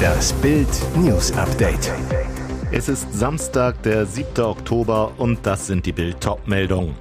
[0.00, 1.92] Das Bild News Update.
[2.72, 4.44] Es ist Samstag, der 7.
[4.44, 6.16] Oktober und das sind die Bild
[6.46, 6.94] meldungen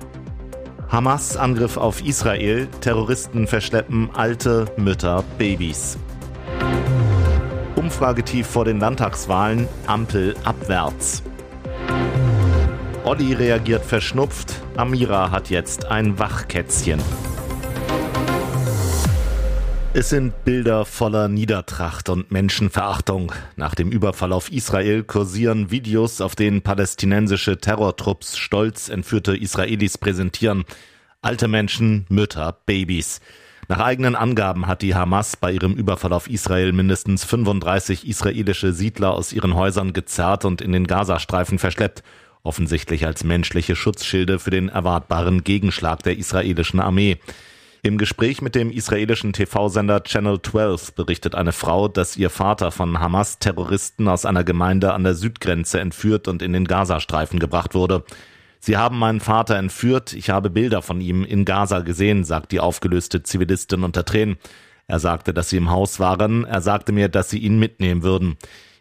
[0.90, 5.98] Hamas Angriff auf Israel, Terroristen verschleppen alte Mütter, Babys.
[7.76, 11.22] Umfragetief vor den Landtagswahlen, Ampel abwärts.
[13.04, 17.00] Olli reagiert verschnupft, Amira hat jetzt ein Wachkätzchen.
[19.92, 23.32] Es sind Bilder voller Niedertracht und Menschenverachtung.
[23.56, 30.64] Nach dem Überfall auf Israel kursieren Videos, auf denen palästinensische Terrortrupps stolz entführte Israelis präsentieren.
[31.24, 33.20] Alte Menschen, Mütter, Babys.
[33.68, 39.14] Nach eigenen Angaben hat die Hamas bei ihrem Überfall auf Israel mindestens 35 israelische Siedler
[39.14, 42.04] aus ihren Häusern gezerrt und in den Gazastreifen verschleppt,
[42.44, 47.18] offensichtlich als menschliche Schutzschilde für den erwartbaren Gegenschlag der israelischen Armee.
[47.82, 53.00] Im Gespräch mit dem israelischen TV-Sender Channel 12 berichtet eine Frau, dass ihr Vater von
[53.00, 58.04] Hamas-Terroristen aus einer Gemeinde an der Südgrenze entführt und in den Gazastreifen gebracht wurde.
[58.60, 62.60] Sie haben meinen Vater entführt, ich habe Bilder von ihm in Gaza gesehen, sagt die
[62.60, 64.36] aufgelöste Zivilistin unter Tränen.
[64.88, 68.36] Er sagte, dass sie im Haus waren, er sagte mir, dass sie ihn mitnehmen würden.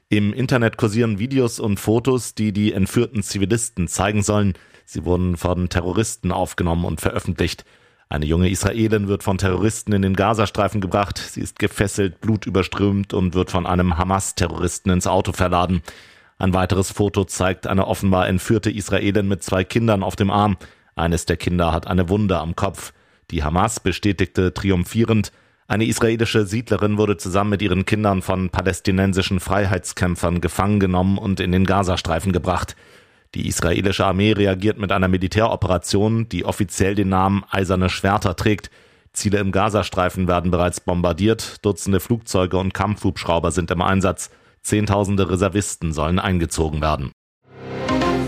[0.09, 4.55] Im Internet kursieren Videos und Fotos, die die entführten Zivilisten zeigen sollen.
[4.85, 7.65] Sie wurden von Terroristen aufgenommen und veröffentlicht.
[8.11, 11.19] Eine junge Israelin wird von Terroristen in den Gazastreifen gebracht.
[11.19, 15.83] Sie ist gefesselt, blutüberströmt und wird von einem Hamas-Terroristen ins Auto verladen.
[16.39, 20.57] Ein weiteres Foto zeigt eine offenbar entführte Israelin mit zwei Kindern auf dem Arm.
[20.97, 22.93] Eines der Kinder hat eine Wunde am Kopf.
[23.31, 25.33] Die Hamas bestätigte triumphierend,
[25.71, 31.53] eine israelische Siedlerin wurde zusammen mit ihren Kindern von palästinensischen Freiheitskämpfern gefangen genommen und in
[31.53, 32.75] den Gazastreifen gebracht.
[33.39, 38.69] Die israelische Armee reagiert mit einer Militäroperation, die offiziell den Namen Eiserne Schwerter trägt.
[39.13, 44.31] Ziele im Gazastreifen werden bereits bombardiert, Dutzende Flugzeuge und Kampfhubschrauber sind im Einsatz,
[44.63, 47.13] Zehntausende Reservisten sollen eingezogen werden.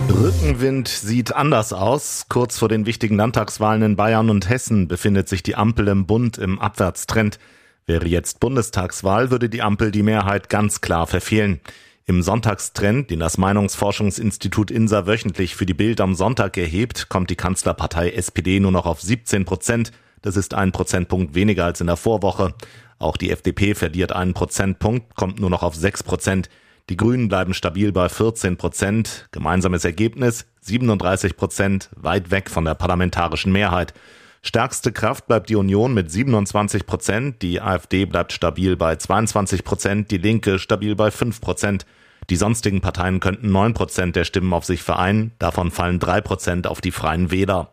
[0.09, 2.27] Rückenwind sieht anders aus.
[2.29, 6.39] Kurz vor den wichtigen Landtagswahlen in Bayern und Hessen befindet sich die Ampel im Bund
[6.39, 7.41] im Abwärtstrend.
[7.85, 11.61] Wäre jetzt Bundestagswahl, würde die Ampel die Mehrheit ganz klar verfehlen.
[12.11, 17.37] Im Sonntagstrend, den das Meinungsforschungsinstitut INSA wöchentlich für die Bild am Sonntag erhebt, kommt die
[17.37, 19.93] Kanzlerpartei SPD nur noch auf 17 Prozent.
[20.21, 22.53] Das ist ein Prozentpunkt weniger als in der Vorwoche.
[22.99, 26.49] Auch die FDP verliert einen Prozentpunkt, kommt nur noch auf 6 Prozent.
[26.89, 29.29] Die Grünen bleiben stabil bei 14 Prozent.
[29.31, 33.95] Gemeinsames Ergebnis 37 Prozent, weit weg von der parlamentarischen Mehrheit.
[34.43, 40.11] Stärkste Kraft bleibt die Union mit 27 Prozent, die AfD bleibt stabil bei 22 Prozent,
[40.11, 41.87] die Linke stabil bei 5 Prozent.
[42.31, 46.67] Die sonstigen Parteien könnten 9 Prozent der Stimmen auf sich vereinen, davon fallen 3 Prozent
[46.69, 47.73] auf die Freien Wähler.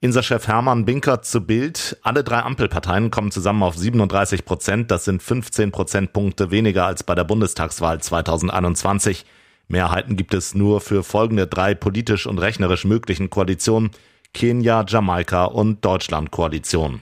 [0.00, 1.98] Insa-Chef Hermann Binkert zu Bild.
[2.02, 4.90] Alle drei Ampelparteien kommen zusammen auf 37 Prozent.
[4.90, 9.24] Das sind 15 Prozentpunkte weniger als bei der Bundestagswahl 2021.
[9.68, 13.90] Mehrheiten gibt es nur für folgende drei politisch und rechnerisch möglichen Koalitionen.
[14.34, 17.00] Kenia, Jamaika und Deutschland-Koalition.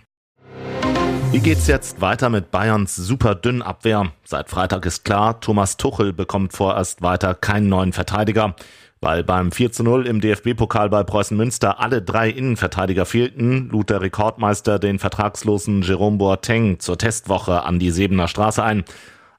[1.34, 4.12] Wie geht's jetzt weiter mit Bayerns super dünn Abwehr?
[4.22, 8.54] Seit Freitag ist klar, Thomas Tuchel bekommt vorerst weiter keinen neuen Verteidiger.
[9.00, 13.90] Weil beim 4 zu 0 im DFB-Pokal bei Preußen Münster alle drei Innenverteidiger fehlten, lud
[13.90, 18.84] der Rekordmeister den vertragslosen Jerome Boateng zur Testwoche an die Sebener Straße ein.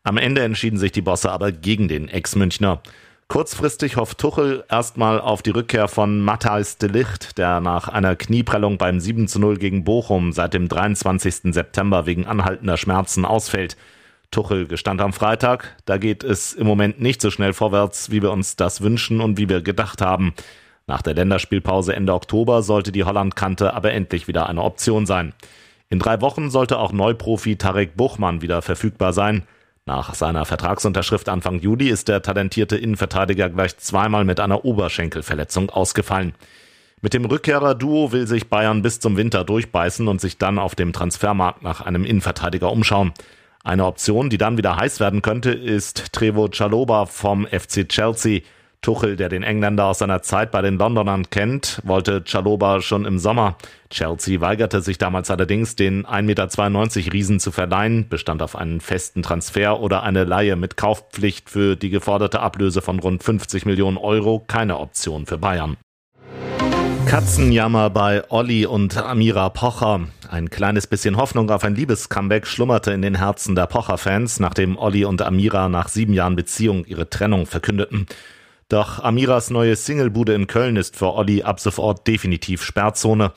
[0.03, 2.81] Am Ende entschieden sich die Bosse aber gegen den Ex-Münchner.
[3.27, 8.77] Kurzfristig hofft Tuchel erstmal auf die Rückkehr von Matthijs de Licht, der nach einer Knieprellung
[8.77, 11.53] beim 7 zu 0 gegen Bochum seit dem 23.
[11.53, 13.77] September wegen anhaltender Schmerzen ausfällt.
[14.29, 18.31] Tuchel gestand am Freitag, da geht es im Moment nicht so schnell vorwärts, wie wir
[18.31, 20.33] uns das wünschen und wie wir gedacht haben.
[20.85, 25.33] Nach der Länderspielpause Ende Oktober sollte die Hollandkante aber endlich wieder eine Option sein.
[25.89, 29.43] In drei Wochen sollte auch Neuprofi Tarek Buchmann wieder verfügbar sein.
[29.87, 36.33] Nach seiner Vertragsunterschrift Anfang Juli ist der talentierte Innenverteidiger gleich zweimal mit einer Oberschenkelverletzung ausgefallen.
[37.01, 40.91] Mit dem Rückkehrer-Duo will sich Bayern bis zum Winter durchbeißen und sich dann auf dem
[40.91, 43.13] Transfermarkt nach einem Innenverteidiger umschauen.
[43.63, 48.41] Eine Option, die dann wieder heiß werden könnte, ist Trevo Chaloba vom FC Chelsea.
[48.85, 53.17] Tuchel, der den Engländer aus seiner Zeit bei den Londonern kennt, wollte Chaloba schon im
[53.17, 53.57] Sommer.
[53.89, 59.23] Chelsea weigerte sich damals allerdings, den 1,92 Meter Riesen zu verleihen, bestand auf einen festen
[59.23, 64.43] Transfer oder eine Leihe mit Kaufpflicht für die geforderte Ablöse von rund 50 Millionen Euro,
[64.45, 65.77] keine Option für Bayern.
[67.07, 70.01] Katzenjammer bei Olli und Amira Pocher.
[70.29, 75.05] Ein kleines bisschen Hoffnung auf ein Liebescomeback schlummerte in den Herzen der Pocher-Fans, nachdem Olli
[75.05, 78.05] und Amira nach sieben Jahren Beziehung ihre Trennung verkündeten.
[78.67, 83.31] Doch Amiras neue Singlebude in Köln ist für Olli ab sofort definitiv Sperrzone.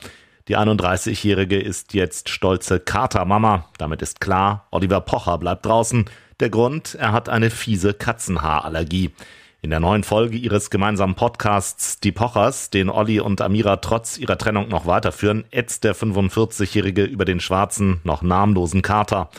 [0.47, 3.65] Die 31-Jährige ist jetzt stolze Katermama.
[3.77, 6.05] Damit ist klar, Oliver Pocher bleibt draußen.
[6.39, 9.11] Der Grund, er hat eine fiese Katzenhaarallergie.
[9.61, 14.37] In der neuen Folge ihres gemeinsamen Podcasts Die Pochers, den Olli und Amira trotz ihrer
[14.37, 19.29] Trennung noch weiterführen, ätzt der 45-Jährige über den schwarzen, noch namenlosen Kater.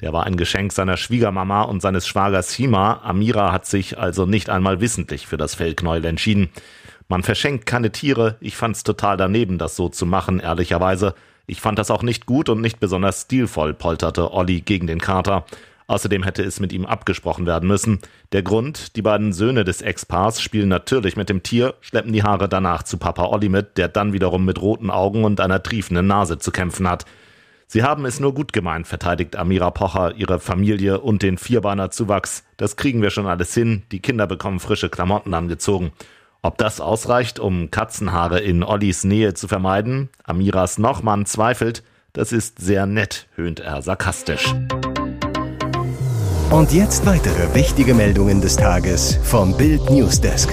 [0.00, 3.00] Der war ein Geschenk seiner Schwiegermama und seines Schwagers Hima.
[3.02, 6.50] Amira hat sich also nicht einmal wissentlich für das Fellknäuel entschieden.
[7.08, 8.36] Man verschenkt keine Tiere.
[8.40, 11.14] Ich fand's total daneben, das so zu machen, ehrlicherweise.
[11.48, 15.46] Ich fand das auch nicht gut und nicht besonders stilvoll, polterte Olli gegen den Kater.
[15.88, 18.00] Außerdem hätte es mit ihm abgesprochen werden müssen.
[18.32, 22.48] Der Grund, die beiden Söhne des Ex-Paars spielen natürlich mit dem Tier, schleppen die Haare
[22.48, 26.38] danach zu Papa Olli mit, der dann wiederum mit roten Augen und einer triefenden Nase
[26.38, 27.06] zu kämpfen hat.
[27.70, 32.42] Sie haben es nur gut gemeint, verteidigt Amira Pocher ihre Familie und den Vierbeiner-Zuwachs.
[32.56, 33.82] Das kriegen wir schon alles hin.
[33.92, 35.92] Die Kinder bekommen frische Klamotten angezogen.
[36.40, 40.08] Ob das ausreicht, um Katzenhaare in Ollis Nähe zu vermeiden?
[40.24, 41.82] Amiras Nochmann zweifelt.
[42.14, 44.54] Das ist sehr nett, höhnt er sarkastisch.
[46.50, 50.48] Und jetzt weitere wichtige Meldungen des Tages vom Bild Newsdesk.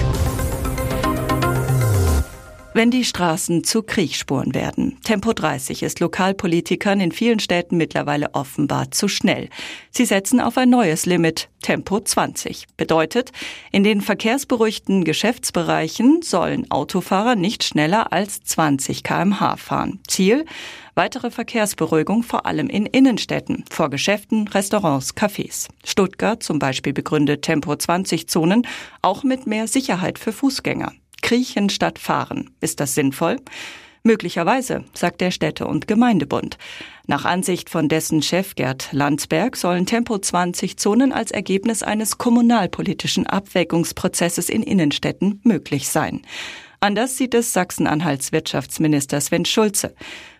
[2.76, 4.98] Wenn die Straßen zu Kriegsspuren werden.
[5.02, 9.48] Tempo 30 ist Lokalpolitikern in vielen Städten mittlerweile offenbar zu schnell.
[9.90, 12.66] Sie setzen auf ein neues Limit, Tempo 20.
[12.76, 13.32] Bedeutet,
[13.72, 20.00] in den verkehrsberuhigten Geschäftsbereichen sollen Autofahrer nicht schneller als 20 kmh fahren.
[20.06, 20.44] Ziel?
[20.94, 25.68] Weitere Verkehrsberuhigung vor allem in Innenstädten, vor Geschäften, Restaurants, Cafés.
[25.82, 28.66] Stuttgart zum Beispiel begründet Tempo 20 Zonen
[29.00, 30.92] auch mit mehr Sicherheit für Fußgänger.
[31.22, 32.50] Kriechen statt fahren.
[32.60, 33.36] Ist das sinnvoll?
[34.06, 36.58] Möglicherweise, sagt der Städte- und Gemeindebund.
[37.08, 43.26] Nach Ansicht von dessen Chef Gerd Landsberg sollen Tempo 20 Zonen als Ergebnis eines kommunalpolitischen
[43.26, 46.22] Abwägungsprozesses in Innenstädten möglich sein.
[46.78, 49.92] Anders sieht es Sachsen-Anhalts Wirtschaftsminister Sven Schulze.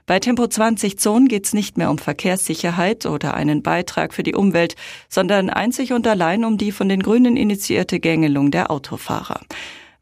[0.06, 4.36] Bei Tempo 20 Zonen geht es nicht mehr um Verkehrssicherheit oder einen Beitrag für die
[4.36, 4.76] Umwelt,
[5.08, 9.40] sondern einzig und allein um die von den Grünen initiierte Gängelung der Autofahrer.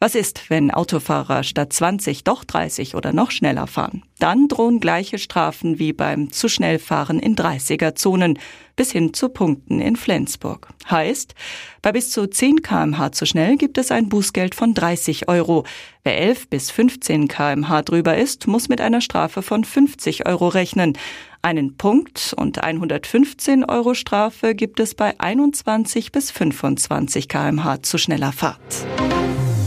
[0.01, 4.03] Was ist, wenn Autofahrer statt 20 doch 30 oder noch schneller fahren?
[4.19, 8.39] Dann drohen gleiche Strafen wie beim zu schnell fahren in 30er Zonen
[8.77, 10.69] bis hin zu Punkten in Flensburg.
[10.91, 11.35] Heißt,
[11.81, 15.65] bei bis zu 10 kmh zu schnell gibt es ein Bußgeld von 30 Euro.
[16.03, 20.99] Wer 11 bis 15 kmh drüber ist, muss mit einer Strafe von 50 Euro rechnen.
[21.43, 28.33] Einen Punkt und 115 Euro Strafe gibt es bei 21 bis 25 kmh zu schneller
[28.33, 28.87] Fahrt.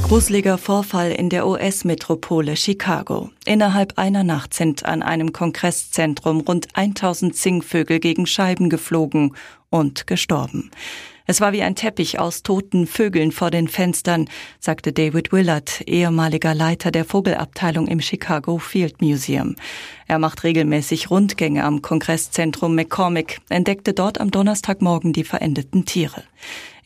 [0.08, 3.30] Gruseliger Vorfall in der US-Metropole Chicago.
[3.46, 9.36] Innerhalb einer Nacht sind an einem Kongresszentrum rund 1000 Singvögel gegen Scheiben geflogen
[9.70, 10.72] und gestorben.
[11.30, 14.30] Es war wie ein Teppich aus toten Vögeln vor den Fenstern,
[14.62, 19.58] sagte David Willard, ehemaliger Leiter der Vogelabteilung im Chicago Field Museum.
[20.08, 26.24] Er macht regelmäßig Rundgänge am Kongresszentrum McCormick, entdeckte dort am Donnerstagmorgen die verendeten Tiere.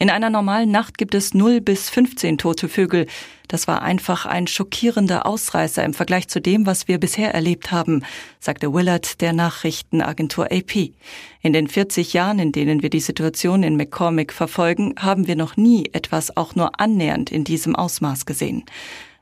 [0.01, 3.05] In einer normalen Nacht gibt es 0 bis 15 tote Vögel.
[3.47, 8.03] Das war einfach ein schockierender Ausreißer im Vergleich zu dem, was wir bisher erlebt haben,
[8.39, 10.93] sagte Willard der Nachrichtenagentur AP.
[11.43, 15.55] In den 40 Jahren, in denen wir die Situation in McCormick verfolgen, haben wir noch
[15.55, 18.63] nie etwas auch nur annähernd in diesem Ausmaß gesehen.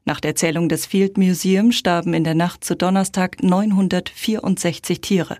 [0.05, 5.37] Nach der Zählung des Field Museum starben in der Nacht zu Donnerstag 964 Tiere.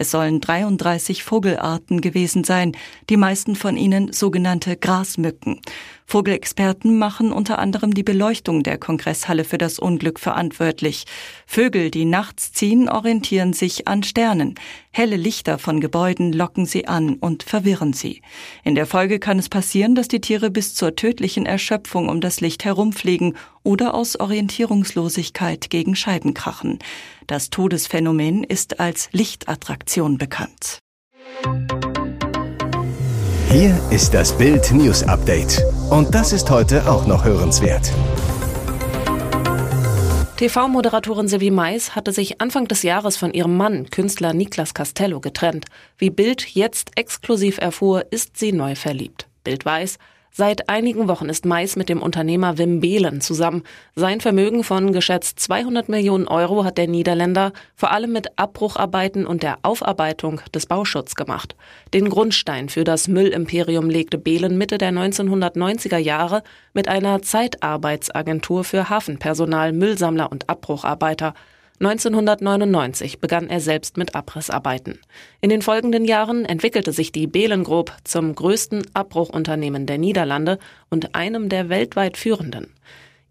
[0.00, 2.72] Es sollen 33 Vogelarten gewesen sein,
[3.10, 5.60] die meisten von ihnen sogenannte Grasmücken.
[6.06, 11.04] Vogelexperten machen unter anderem die Beleuchtung der Kongresshalle für das Unglück verantwortlich.
[11.46, 14.54] Vögel, die nachts ziehen, orientieren sich an Sternen.
[14.90, 18.22] Helle Lichter von Gebäuden locken sie an und verwirren sie.
[18.64, 22.40] In der Folge kann es passieren, dass die Tiere bis zur tödlichen Erschöpfung um das
[22.40, 26.78] Licht herumfliegen oder aus Orientierungslosigkeit gegen Scheiben krachen.
[27.30, 30.80] Das Todesphänomen ist als Lichtattraktion bekannt.
[33.48, 35.62] Hier ist das Bild News Update.
[35.90, 37.92] Und das ist heute auch noch hörenswert.
[40.38, 45.66] TV-Moderatorin Silvi Mais hatte sich Anfang des Jahres von ihrem Mann, Künstler Niklas Castello, getrennt.
[45.98, 49.28] Wie Bild jetzt exklusiv erfuhr, ist sie neu verliebt.
[49.44, 49.98] Bild weiß,
[50.32, 53.64] Seit einigen Wochen ist Mais mit dem Unternehmer Wim Behlen zusammen.
[53.96, 59.42] Sein Vermögen von geschätzt 200 Millionen Euro hat der Niederländer vor allem mit Abbrucharbeiten und
[59.42, 61.56] der Aufarbeitung des Bauschutzes gemacht.
[61.92, 66.44] Den Grundstein für das Müllimperium legte Behlen Mitte der 1990er Jahre
[66.74, 71.34] mit einer Zeitarbeitsagentur für Hafenpersonal, Müllsammler und Abbrucharbeiter.
[71.80, 74.98] 1999 begann er selbst mit Abrissarbeiten.
[75.40, 80.58] In den folgenden Jahren entwickelte sich die Behlen Group zum größten Abbruchunternehmen der Niederlande
[80.90, 82.74] und einem der weltweit führenden.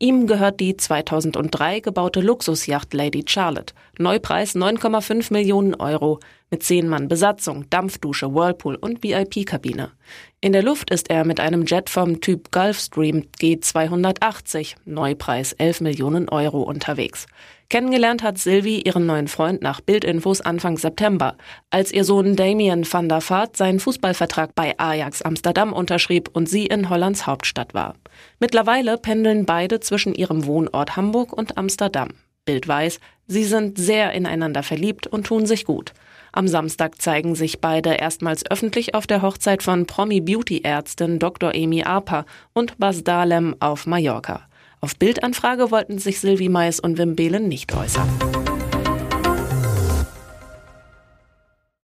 [0.01, 3.73] Ihm gehört die 2003 gebaute Luxusjacht Lady Charlotte.
[3.99, 9.91] Neupreis 9,5 Millionen Euro mit zehn Mann Besatzung, Dampfdusche, Whirlpool und VIP-Kabine.
[10.39, 16.29] In der Luft ist er mit einem Jet vom Typ Gulfstream G280, Neupreis 11 Millionen
[16.29, 17.27] Euro unterwegs.
[17.69, 21.37] Kennengelernt hat Sylvie ihren neuen Freund nach Bildinfos Anfang September,
[21.69, 26.65] als ihr Sohn Damien van der Vaart seinen Fußballvertrag bei Ajax Amsterdam unterschrieb und sie
[26.65, 27.93] in Hollands Hauptstadt war.
[28.39, 32.09] Mittlerweile pendeln beide zwischen ihrem Wohnort Hamburg und Amsterdam.
[32.43, 35.93] Bild weiß, sie sind sehr ineinander verliebt und tun sich gut.
[36.31, 41.51] Am Samstag zeigen sich beide erstmals öffentlich auf der Hochzeit von Promi-Beauty-Ärztin Dr.
[41.53, 44.48] Amy Arpa und Bas Dahlem auf Mallorca.
[44.81, 48.09] Auf Bildanfrage wollten sich Sylvie Mais und Wim Behlen nicht äußern.